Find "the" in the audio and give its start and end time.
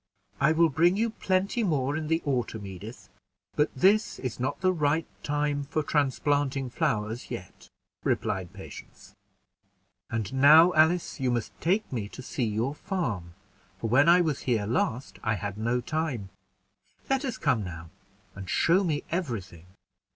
2.07-2.23, 4.61-4.73